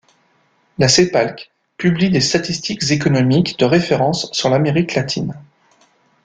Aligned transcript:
La 0.79 0.87
Cépalc 0.87 1.51
publie 1.77 2.09
des 2.09 2.21
statistiques 2.21 2.89
économiques 2.89 3.59
de 3.59 3.65
référence 3.65 4.31
sur 4.33 4.49
l'Amérique 4.49 4.95
latine. 4.95 5.35